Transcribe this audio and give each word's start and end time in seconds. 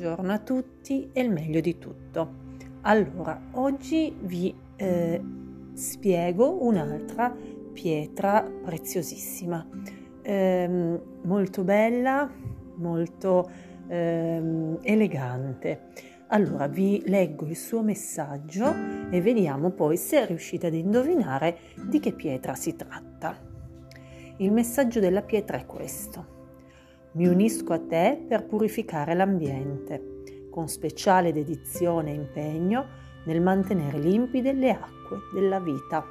Buongiorno 0.00 0.32
a 0.32 0.38
tutti 0.38 1.10
e 1.12 1.20
il 1.20 1.30
meglio 1.30 1.60
di 1.60 1.76
tutto. 1.76 2.32
Allora, 2.80 3.38
oggi 3.52 4.16
vi 4.22 4.54
eh, 4.76 5.22
spiego 5.74 6.64
un'altra 6.64 7.30
pietra 7.70 8.42
preziosissima, 8.42 9.68
eh, 10.22 11.00
molto 11.20 11.64
bella, 11.64 12.32
molto 12.76 13.50
eh, 13.88 14.78
elegante. 14.80 15.88
Allora, 16.28 16.66
vi 16.66 17.02
leggo 17.04 17.44
il 17.44 17.56
suo 17.56 17.82
messaggio 17.82 18.74
e 19.10 19.20
vediamo 19.20 19.68
poi 19.68 19.98
se 19.98 20.24
riuscite 20.24 20.68
ad 20.68 20.74
indovinare 20.74 21.58
di 21.90 22.00
che 22.00 22.14
pietra 22.14 22.54
si 22.54 22.74
tratta. 22.74 23.36
Il 24.38 24.50
messaggio 24.50 24.98
della 24.98 25.20
pietra 25.20 25.58
è 25.58 25.66
questo. 25.66 26.39
Mi 27.12 27.26
unisco 27.26 27.72
a 27.72 27.80
te 27.80 28.24
per 28.28 28.46
purificare 28.46 29.14
l'ambiente, 29.14 30.48
con 30.48 30.68
speciale 30.68 31.32
dedizione 31.32 32.12
e 32.12 32.14
impegno 32.14 32.86
nel 33.24 33.42
mantenere 33.42 33.98
limpide 33.98 34.52
le 34.52 34.70
acque 34.70 35.18
della 35.34 35.58
vita. 35.58 36.04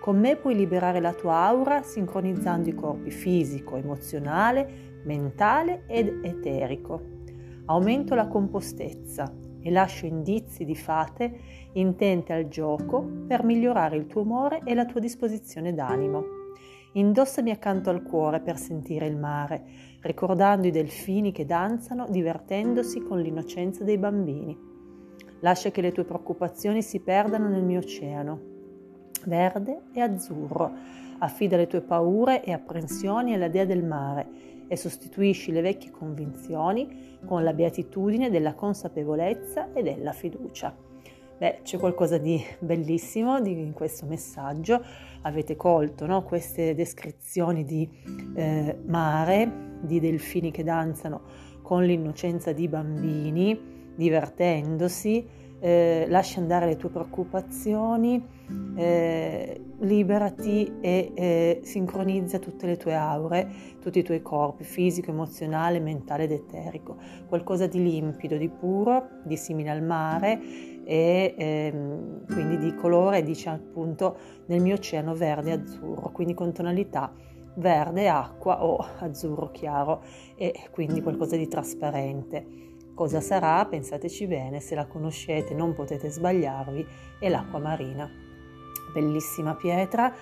Con 0.00 0.18
me 0.18 0.36
puoi 0.36 0.54
liberare 0.54 1.00
la 1.00 1.12
tua 1.12 1.44
aura 1.44 1.82
sincronizzando 1.82 2.70
i 2.70 2.74
corpi 2.74 3.10
fisico, 3.10 3.76
emozionale, 3.76 5.00
mentale 5.04 5.82
ed 5.86 6.24
eterico. 6.24 7.00
Aumento 7.66 8.14
la 8.14 8.26
compostezza 8.26 9.30
e 9.60 9.70
lascio 9.70 10.06
indizi 10.06 10.64
di 10.64 10.74
fate 10.74 11.40
intente 11.74 12.32
al 12.32 12.48
gioco 12.48 13.06
per 13.26 13.44
migliorare 13.44 13.96
il 13.96 14.06
tuo 14.06 14.22
umore 14.22 14.62
e 14.64 14.72
la 14.72 14.86
tua 14.86 14.98
disposizione 14.98 15.74
d'animo. 15.74 16.40
Indossami 16.94 17.50
accanto 17.50 17.88
al 17.88 18.02
cuore 18.02 18.40
per 18.40 18.58
sentire 18.58 19.06
il 19.06 19.16
mare, 19.16 19.64
ricordando 20.02 20.66
i 20.66 20.70
delfini 20.70 21.32
che 21.32 21.46
danzano 21.46 22.06
divertendosi 22.08 23.00
con 23.02 23.20
l'innocenza 23.20 23.84
dei 23.84 23.98
bambini. 23.98 24.70
Lascia 25.40 25.70
che 25.70 25.80
le 25.80 25.92
tue 25.92 26.04
preoccupazioni 26.04 26.82
si 26.82 27.00
perdano 27.00 27.48
nel 27.48 27.62
mio 27.62 27.78
oceano, 27.78 28.40
verde 29.24 29.82
e 29.92 30.00
azzurro. 30.00 30.70
Affida 31.18 31.56
le 31.56 31.66
tue 31.66 31.80
paure 31.82 32.44
e 32.44 32.52
apprensioni 32.52 33.34
alla 33.34 33.48
dea 33.48 33.64
del 33.64 33.84
mare 33.84 34.26
e 34.66 34.76
sostituisci 34.76 35.52
le 35.52 35.60
vecchie 35.60 35.90
convinzioni 35.90 37.18
con 37.24 37.44
la 37.44 37.52
beatitudine 37.52 38.30
della 38.30 38.54
consapevolezza 38.54 39.72
e 39.72 39.82
della 39.82 40.12
fiducia. 40.12 40.91
Beh, 41.42 41.58
c'è 41.64 41.76
qualcosa 41.76 42.18
di 42.18 42.40
bellissimo 42.60 43.36
in 43.38 43.72
questo 43.72 44.06
messaggio. 44.06 44.80
Avete 45.22 45.56
colto 45.56 46.06
no? 46.06 46.22
queste 46.22 46.72
descrizioni 46.72 47.64
di 47.64 47.90
eh, 48.36 48.78
mare, 48.86 49.80
di 49.80 49.98
delfini 49.98 50.52
che 50.52 50.62
danzano 50.62 51.22
con 51.62 51.82
l'innocenza 51.82 52.52
di 52.52 52.68
bambini, 52.68 53.90
divertendosi. 53.96 55.26
Eh, 55.64 56.06
lascia 56.08 56.40
andare 56.40 56.66
le 56.66 56.76
tue 56.76 56.88
preoccupazioni, 56.88 58.20
eh, 58.74 59.60
liberati 59.78 60.78
e 60.80 61.12
eh, 61.14 61.60
sincronizza 61.62 62.40
tutte 62.40 62.66
le 62.66 62.76
tue 62.76 62.96
aure, 62.96 63.48
tutti 63.80 64.00
i 64.00 64.02
tuoi 64.02 64.22
corpi, 64.22 64.64
fisico, 64.64 65.12
emozionale, 65.12 65.78
mentale 65.78 66.24
ed 66.24 66.32
eterico. 66.32 66.96
Qualcosa 67.28 67.68
di 67.68 67.80
limpido, 67.80 68.36
di 68.36 68.48
puro, 68.48 69.06
di 69.22 69.36
simile 69.36 69.70
al 69.70 69.84
mare 69.84 70.40
e 70.84 71.34
ehm, 71.38 72.26
quindi 72.26 72.58
di 72.58 72.74
colore 72.74 73.22
dice 73.22 73.48
appunto 73.50 74.16
nel 74.46 74.60
mio 74.60 74.74
oceano 74.74 75.14
verde 75.14 75.52
azzurro, 75.52 76.10
quindi 76.10 76.34
con 76.34 76.52
tonalità 76.52 77.12
verde 77.54 78.08
acqua 78.08 78.64
o 78.64 78.84
azzurro 78.98 79.52
chiaro 79.52 80.02
e 80.34 80.52
quindi 80.72 81.02
qualcosa 81.02 81.36
di 81.36 81.46
trasparente. 81.46 82.70
Cosa 82.94 83.20
sarà? 83.20 83.64
Pensateci 83.64 84.26
bene, 84.26 84.60
se 84.60 84.74
la 84.74 84.86
conoscete 84.86 85.54
non 85.54 85.72
potete 85.72 86.10
sbagliarvi, 86.10 86.86
è 87.18 87.28
l'acqua 87.28 87.58
marina. 87.58 88.08
Bellissima 88.92 89.54
pietra, 89.54 90.12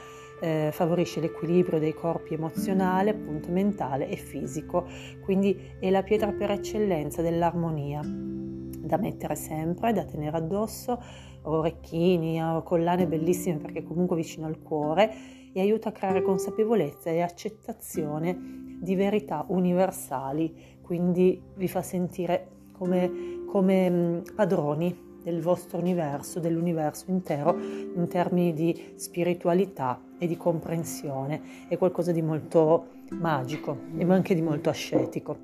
eh, 0.40 0.70
favorisce 0.72 1.20
l'equilibrio 1.20 1.80
dei 1.80 1.94
corpi 1.94 2.34
emozionale, 2.34 3.10
appunto 3.10 3.50
mentale 3.50 4.08
e 4.08 4.16
fisico, 4.16 4.86
quindi 5.24 5.74
è 5.80 5.90
la 5.90 6.04
pietra 6.04 6.32
per 6.32 6.52
eccellenza 6.52 7.22
dell'armonia 7.22 8.02
da 8.02 8.96
mettere 8.96 9.34
sempre, 9.34 9.92
da 9.92 10.04
tenere 10.04 10.36
addosso, 10.36 11.02
orecchini, 11.42 12.40
collane 12.64 13.06
bellissime 13.06 13.56
perché 13.58 13.82
comunque 13.82 14.16
vicino 14.16 14.46
al 14.46 14.60
cuore 14.62 15.12
e 15.52 15.60
aiuta 15.60 15.88
a 15.88 15.92
creare 15.92 16.22
consapevolezza 16.22 17.10
e 17.10 17.20
accettazione 17.20 18.78
di 18.80 18.94
verità 18.94 19.44
universali, 19.48 20.78
quindi 20.80 21.40
vi 21.54 21.68
fa 21.68 21.82
sentire 21.82 22.58
come, 22.80 23.44
come 23.44 24.22
padroni 24.34 25.08
del 25.22 25.42
vostro 25.42 25.76
universo, 25.76 26.40
dell'universo 26.40 27.10
intero 27.10 27.54
in 27.58 28.06
termini 28.08 28.54
di 28.54 28.94
spiritualità 28.94 30.00
e 30.18 30.26
di 30.26 30.38
comprensione, 30.38 31.42
è 31.68 31.76
qualcosa 31.76 32.10
di 32.10 32.22
molto 32.22 32.86
magico 33.10 33.76
e 33.98 34.04
anche 34.08 34.34
di 34.34 34.40
molto 34.40 34.70
ascetico. 34.70 35.40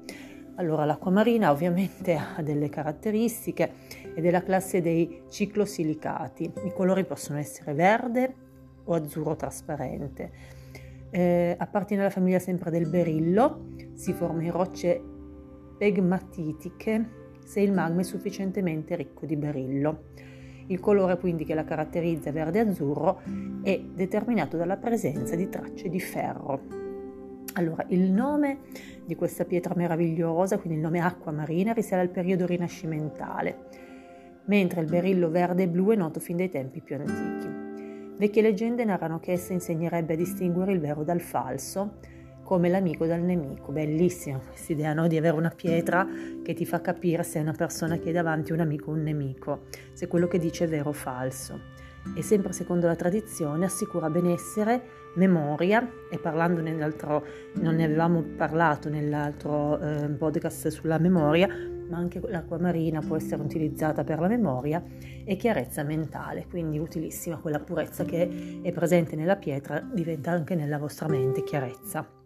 Allora, 0.55 0.87
l'acqua 0.87 1.11
marina 1.11 1.51
ovviamente 1.51 2.15
ha 2.17 2.41
delle 2.41 2.71
caratteristiche 2.71 3.71
è 4.15 4.21
della 4.23 4.43
classe 4.43 4.81
dei 4.81 5.25
ciclosilicati. 5.29 6.51
I 6.65 6.73
colori 6.73 7.05
possono 7.05 7.39
essere 7.39 7.75
verde 7.75 8.35
o 8.85 8.95
azzurro 8.95 9.37
trasparente. 9.37 10.31
Eh, 11.11 11.55
appartiene 11.59 12.01
alla 12.01 12.11
famiglia 12.11 12.39
sempre 12.39 12.71
del 12.71 12.89
berillo, 12.89 13.67
si 13.93 14.15
forma 14.15 14.43
in 14.43 14.53
rocce 14.53 15.03
pegmatitiche 15.77 17.25
se 17.47 17.61
il 17.61 17.73
magma 17.73 18.01
è 18.01 18.05
sufficientemente 18.05 18.97
ricco 18.97 19.25
di 19.25 19.37
berillo. 19.37 20.09
Il 20.67 20.81
colore 20.81 21.17
quindi 21.17 21.45
che 21.45 21.55
la 21.55 21.65
caratterizza 21.65 22.33
verde-azzurro 22.33 23.21
è 23.63 23.81
determinato 23.81 24.57
dalla 24.57 24.77
presenza 24.77 25.37
di 25.37 25.49
tracce 25.49 25.89
di 25.89 26.01
ferro. 26.01 26.61
Allora, 27.53 27.85
il 27.89 28.11
nome 28.11 28.59
di 29.05 29.15
questa 29.15 29.45
pietra 29.45 29.75
meravigliosa, 29.77 30.59
quindi 30.59 30.79
il 30.79 30.85
nome 30.85 30.99
acqua 30.99 31.31
marina, 31.31 31.73
risale 31.73 32.03
al 32.03 32.11
periodo 32.11 32.47
rinascimentale, 32.47 33.57
mentre 34.47 34.81
il 34.81 34.89
berillo 34.89 35.31
verde 35.31 35.63
e 35.63 35.69
blu 35.69 35.93
è 35.93 35.97
noto 35.97 36.19
fin 36.19 36.37
dai 36.37 36.51
tempi 36.51 36.81
più 36.81 36.97
antichi. 36.97 38.15
Vecchie 38.19 38.43
leggende 38.43 38.85
narrano 38.85 39.21
che 39.21 39.33
essa 39.33 39.53
insegnerebbe 39.53 40.15
a 40.15 40.17
distinguere 40.17 40.73
il 40.73 40.81
vero 40.81 41.05
dal 41.05 41.21
falso, 41.21 41.99
come 42.47 42.69
l'amico 42.69 43.07
dal 43.07 43.21
nemico. 43.21 43.73
Bellissima 43.73 44.39
questa 44.39 44.73
idea 44.73 44.95
no? 44.95 45.09
di 45.09 45.17
avere 45.17 45.37
una 45.37 45.51
pietra 45.51 46.07
che 46.43 46.55
ti 46.55 46.65
fa 46.65 46.81
capire 46.81 47.25
se 47.25 47.41
è 47.41 47.43
una 47.43 47.53
persona 47.53 47.99
che 47.99 48.09
hai 48.09 48.15
davanti 48.15 48.53
un 48.53 48.61
amico 48.61 48.93
o 48.93 48.95
un 48.95 49.03
nemico, 49.03 49.65
se 49.93 50.07
quello 50.07 50.29
che 50.29 50.39
dice 50.39 50.65
è 50.65 50.69
vero 50.69 50.91
o 50.91 50.93
falso 50.93 51.75
e 52.15 52.23
sempre 52.23 52.53
secondo 52.53 52.87
la 52.87 52.95
tradizione 52.95 53.65
assicura 53.65 54.09
benessere, 54.09 54.81
memoria 55.15 55.89
e 56.09 56.19
parlando 56.19 56.61
nell'altro, 56.61 57.25
non 57.55 57.75
ne 57.75 57.85
avevamo 57.85 58.23
parlato 58.37 58.89
nell'altro 58.89 59.79
eh, 59.81 60.09
podcast 60.11 60.69
sulla 60.69 60.99
memoria, 60.99 61.49
ma 61.89 61.97
anche 61.97 62.21
l'acqua 62.21 62.59
marina 62.59 63.01
può 63.01 63.17
essere 63.17 63.43
utilizzata 63.43 64.05
per 64.05 64.21
la 64.21 64.29
memoria 64.29 64.83
e 65.25 65.37
chiarezza 65.37 65.83
mentale, 65.83 66.47
quindi 66.49 66.79
utilissima 66.79 67.39
quella 67.39 67.59
purezza 67.59 68.05
che 68.05 68.61
è 68.63 68.73
presente 68.73 69.17
nella 69.17 69.37
pietra 69.37 69.81
diventa 69.81 70.31
anche 70.31 70.55
nella 70.55 70.79
vostra 70.79 71.09
mente 71.09 71.43
chiarezza. 71.43 72.26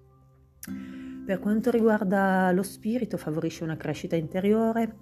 Per 1.24 1.38
quanto 1.38 1.70
riguarda 1.70 2.50
lo 2.52 2.62
spirito 2.62 3.16
favorisce 3.16 3.64
una 3.64 3.76
crescita 3.76 4.16
interiore, 4.16 4.96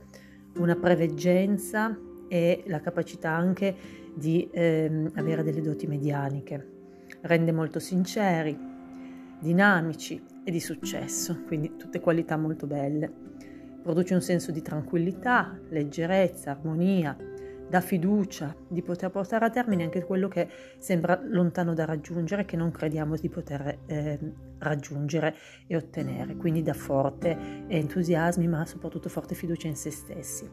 una 0.57 0.77
preveggenza 0.77 1.99
e 2.29 2.63
la 2.67 2.81
capacità 2.81 3.31
anche 3.31 3.75
di 4.15 4.49
ehm, 4.53 5.13
avere 5.15 5.43
delle 5.43 5.61
doti 5.61 5.87
medianiche. 5.87 6.77
Rende 7.23 7.53
molto 7.53 7.79
sinceri, 7.79 8.57
dinamici 9.41 10.23
e 10.45 10.51
di 10.51 10.61
successo, 10.61 11.43
quindi 11.47 11.77
tutte 11.77 12.01
qualità 12.01 12.37
molto 12.37 12.67
belle. 12.67 13.11
Produce 13.83 14.15
un 14.15 14.21
senso 14.21 14.51
di 14.51 14.61
tranquillità, 14.61 15.59
leggerezza, 15.71 16.51
armonia, 16.51 17.17
dà 17.69 17.81
fiducia 17.81 18.55
di 18.67 18.83
poter 18.83 19.11
portare 19.11 19.45
a 19.45 19.51
termine 19.51 19.85
anche 19.85 20.05
quello 20.05 20.29
che 20.29 20.49
sembra 20.79 21.21
lontano 21.23 21.75
da 21.75 21.85
raggiungere, 21.85 22.45
che 22.45 22.57
non 22.57 22.71
crediamo 22.71 23.17
di 23.17 23.29
poter 23.29 23.79
eh, 23.87 24.19
raggiungere 24.59 25.35
e 25.67 25.77
ottenere. 25.77 26.37
Quindi 26.37 26.63
dà 26.63 26.75
forte 26.75 27.37
entusiasmi, 27.69 28.49
ma 28.49 28.65
soprattutto 28.67 29.09
forte 29.09 29.35
fiducia 29.35 29.69
in 29.69 29.77
se 29.77 29.91
stessi. 29.91 30.49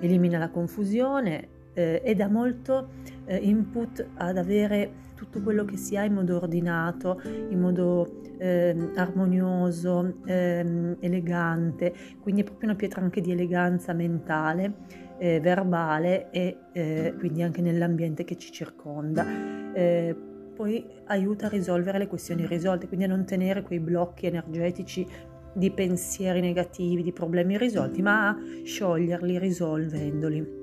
Elimina 0.00 0.38
la 0.38 0.50
confusione 0.50 1.60
eh, 1.74 2.02
e 2.04 2.14
dà 2.14 2.28
molto 2.28 2.90
eh, 3.24 3.36
input 3.36 4.06
ad 4.14 4.36
avere 4.36 5.10
tutto 5.14 5.40
quello 5.40 5.64
che 5.64 5.76
si 5.76 5.96
ha 5.96 6.04
in 6.04 6.14
modo 6.14 6.36
ordinato, 6.36 7.20
in 7.24 7.60
modo 7.60 8.22
eh, 8.38 8.90
armonioso, 8.96 10.16
ehm, 10.24 10.96
elegante, 10.98 11.94
quindi 12.20 12.40
è 12.40 12.44
proprio 12.44 12.70
una 12.70 12.76
pietra 12.76 13.00
anche 13.00 13.20
di 13.20 13.30
eleganza 13.30 13.92
mentale, 13.92 14.74
eh, 15.22 15.38
verbale 15.38 16.30
e 16.32 16.56
eh, 16.72 17.14
quindi 17.16 17.42
anche 17.42 17.62
nell'ambiente 17.62 18.24
che 18.24 18.36
ci 18.36 18.50
circonda. 18.50 19.24
Eh, 19.72 20.16
poi 20.52 20.84
aiuta 21.04 21.46
a 21.46 21.48
risolvere 21.48 21.98
le 21.98 22.08
questioni 22.08 22.42
irrisolte, 22.42 22.88
quindi 22.88 23.04
a 23.04 23.08
non 23.08 23.24
tenere 23.24 23.62
quei 23.62 23.78
blocchi 23.78 24.26
energetici 24.26 25.06
di 25.54 25.70
pensieri 25.70 26.40
negativi, 26.40 27.04
di 27.04 27.12
problemi 27.12 27.54
irrisolti, 27.54 28.02
ma 28.02 28.30
a 28.30 28.36
scioglierli 28.64 29.38
risolvendoli. 29.38 30.60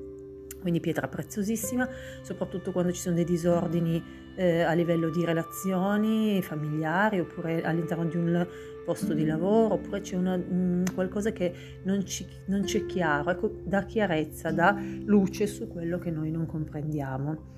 Quindi 0.59 0.81
pietra 0.81 1.07
preziosissima, 1.07 1.87
soprattutto 2.21 2.73
quando 2.73 2.91
ci 2.91 2.99
sono 2.99 3.15
dei 3.15 3.23
disordini 3.23 4.03
eh, 4.39 4.61
a 4.61 4.71
livello 4.71 5.09
di 5.09 5.25
relazioni 5.25 6.41
familiari 6.41 7.19
oppure 7.19 7.61
all'interno 7.61 8.05
di 8.05 8.15
un 8.15 8.47
posto 8.85 9.13
di 9.13 9.25
lavoro 9.25 9.73
oppure 9.73 9.99
c'è 9.99 10.15
una, 10.15 10.37
mh, 10.37 10.53
mm, 10.53 10.83
qualcosa 10.95 11.31
che 11.31 11.53
non, 11.83 12.05
ci, 12.05 12.25
non 12.45 12.61
c'è 12.61 12.85
chiaro, 12.85 13.31
ecco, 13.31 13.51
dà 13.65 13.83
chiarezza, 13.83 14.51
dà 14.51 14.81
luce 15.03 15.45
su 15.45 15.67
quello 15.67 15.99
che 15.99 16.09
noi 16.09 16.31
non 16.31 16.45
comprendiamo 16.45 17.57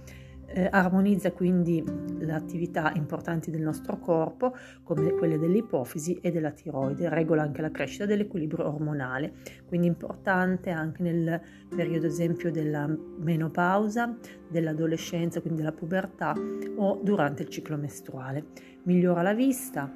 eh, 0.54 0.68
armonizza 0.72 1.32
quindi 1.32 1.84
le 2.20 2.34
attività 2.34 2.92
importanti 2.96 3.52
del 3.52 3.62
nostro 3.62 3.98
corpo, 3.98 4.56
come 4.84 5.12
quelle 5.12 5.38
dell'ipofisi 5.38 6.20
e 6.22 6.32
della 6.32 6.52
tiroide, 6.52 7.10
regola 7.10 7.44
anche 7.44 7.62
la 7.62 7.72
crescita 7.72 8.06
dell'equilibrio 8.06 8.68
ormonale, 8.68 9.34
quindi 9.66 9.88
importante 9.88 10.70
anche 10.70 11.02
nel 11.04 11.42
periodo 11.70 12.08
esempio 12.08 12.52
della 12.52 12.88
menopausa, 13.18 14.16
dell'adolescenza, 14.50 15.42
quindi 15.42 15.60
della 15.62 15.74
pubertà 15.74 16.34
o 16.76 17.00
durante 17.04 17.44
il 17.44 17.50
ciclo 17.50 17.78
mestruale. 17.78 18.46
Migliora 18.84 19.22
la 19.22 19.34
vista, 19.34 19.92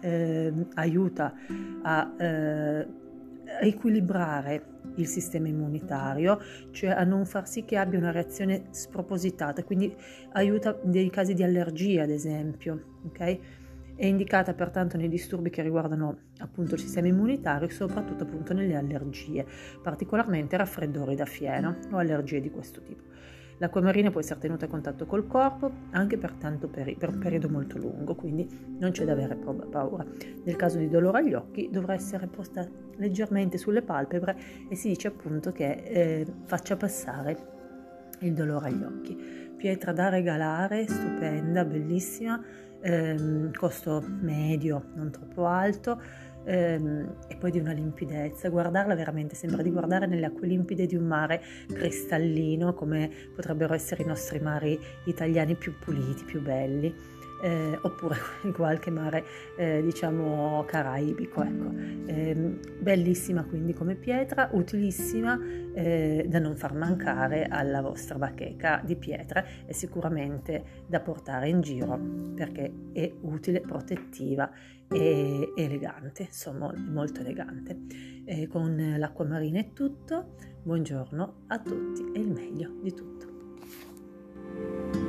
eh, 0.00 0.52
aiuta 0.74 1.34
a 1.82 2.14
eh, 2.18 2.86
equilibrare 3.60 4.70
il 4.96 5.06
sistema 5.06 5.48
immunitario, 5.48 6.40
cioè 6.70 6.90
a 6.90 7.04
non 7.04 7.24
far 7.24 7.48
sì 7.48 7.64
che 7.64 7.76
abbia 7.76 7.98
una 7.98 8.10
reazione 8.10 8.64
spropositata, 8.70 9.64
quindi 9.64 9.94
aiuta 10.32 10.78
nei 10.84 11.10
casi 11.10 11.34
di 11.34 11.42
allergia, 11.42 12.02
ad 12.02 12.10
esempio, 12.10 12.98
ok? 13.06 13.38
È 13.94 14.06
indicata 14.06 14.54
pertanto 14.54 14.96
nei 14.96 15.08
disturbi 15.08 15.50
che 15.50 15.62
riguardano 15.62 16.18
appunto 16.38 16.74
il 16.74 16.80
sistema 16.80 17.08
immunitario, 17.08 17.68
soprattutto 17.68 18.24
appunto 18.24 18.52
nelle 18.52 18.74
allergie, 18.74 19.46
particolarmente 19.82 20.56
raffreddori 20.56 21.14
da 21.14 21.26
fieno 21.26 21.76
o 21.90 21.98
allergie 21.98 22.40
di 22.40 22.50
questo 22.50 22.82
tipo. 22.82 23.02
L'acqua 23.58 23.80
marina 23.80 24.10
può 24.10 24.20
essere 24.20 24.40
tenuta 24.40 24.64
a 24.64 24.68
contatto 24.68 25.06
col 25.06 25.26
corpo 25.26 25.70
anche 25.90 26.18
per, 26.18 26.34
peri- 26.70 26.96
per 26.96 27.10
un 27.10 27.18
periodo 27.18 27.48
molto 27.48 27.78
lungo, 27.78 28.14
quindi 28.14 28.48
non 28.78 28.90
c'è 28.90 29.04
da 29.04 29.12
avere 29.12 29.36
paura. 29.36 30.04
Nel 30.44 30.56
caso 30.56 30.78
di 30.78 30.88
dolore 30.88 31.18
agli 31.18 31.34
occhi 31.34 31.68
dovrà 31.70 31.94
essere 31.94 32.26
posta 32.26 32.66
leggermente 32.96 33.58
sulle 33.58 33.82
palpebre 33.82 34.36
e 34.68 34.74
si 34.74 34.88
dice 34.88 35.08
appunto 35.08 35.52
che 35.52 35.70
eh, 35.70 36.26
faccia 36.44 36.76
passare 36.76 37.50
il 38.20 38.32
dolore 38.32 38.68
agli 38.68 38.82
occhi. 38.82 39.16
Pietra 39.56 39.92
da 39.92 40.08
regalare, 40.08 40.86
stupenda, 40.88 41.64
bellissima, 41.64 42.42
ehm, 42.80 43.52
costo 43.52 44.04
medio, 44.20 44.86
non 44.94 45.10
troppo 45.10 45.46
alto 45.46 46.00
ehm, 46.44 47.16
e 47.28 47.36
poi 47.36 47.50
di 47.50 47.58
una 47.58 47.72
limpidezza. 47.72 48.48
Guardarla 48.48 48.94
veramente 48.94 49.34
sembra 49.34 49.62
di 49.62 49.70
guardare 49.70 50.06
nelle 50.06 50.26
acque 50.26 50.46
limpide 50.46 50.86
di 50.86 50.96
un 50.96 51.06
mare 51.06 51.42
cristallino 51.72 52.74
come 52.74 53.10
potrebbero 53.34 53.74
essere 53.74 54.02
i 54.02 54.06
nostri 54.06 54.40
mari 54.40 54.78
italiani 55.04 55.54
più 55.54 55.74
puliti, 55.78 56.24
più 56.24 56.40
belli 56.40 57.20
eh, 57.42 57.76
oppure 57.82 58.16
in 58.42 58.52
qualche 58.52 58.90
mare 58.90 59.24
eh, 59.56 59.82
diciamo 59.82 60.64
caraibico. 60.66 61.42
Ecco. 61.42 61.70
Eh, 62.06 62.34
bellissima 62.78 63.44
quindi 63.44 63.74
come 63.74 63.96
pietra, 63.96 64.48
utilissima 64.52 65.38
eh, 65.74 66.24
da 66.28 66.38
non 66.38 66.56
far 66.56 66.74
mancare 66.74 67.46
alla 67.46 67.82
vostra 67.82 68.16
bacheca 68.16 68.80
di 68.84 68.96
pietra 68.96 69.44
e 69.66 69.74
sicuramente 69.74 70.84
da 70.86 71.00
portare 71.00 71.48
in 71.48 71.60
giro 71.60 71.98
perché 72.34 72.72
è 72.92 73.12
utile, 73.22 73.60
protettiva 73.60 74.50
e 74.88 75.52
elegante, 75.56 76.22
insomma 76.24 76.72
molto 76.76 77.20
elegante. 77.20 77.76
con 78.48 78.94
l'acqua 78.98 79.24
marina 79.24 79.58
è 79.58 79.72
tutto, 79.72 80.34
buongiorno 80.62 81.34
a 81.48 81.58
tutti 81.58 82.12
e 82.14 82.20
il 82.20 82.30
meglio 82.30 82.70
di 82.82 82.92
tutto. 82.92 85.01